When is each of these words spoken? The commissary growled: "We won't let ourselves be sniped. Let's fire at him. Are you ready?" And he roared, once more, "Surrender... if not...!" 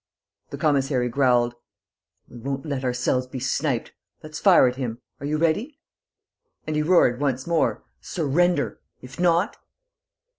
The 0.49 0.57
commissary 0.57 1.09
growled: 1.09 1.53
"We 2.27 2.39
won't 2.39 2.65
let 2.65 2.83
ourselves 2.83 3.27
be 3.27 3.37
sniped. 3.39 3.91
Let's 4.23 4.39
fire 4.39 4.67
at 4.67 4.75
him. 4.77 4.99
Are 5.19 5.27
you 5.27 5.37
ready?" 5.37 5.77
And 6.65 6.75
he 6.75 6.81
roared, 6.81 7.19
once 7.21 7.45
more, 7.45 7.83
"Surrender... 7.99 8.81
if 9.03 9.19
not...!" 9.19 9.57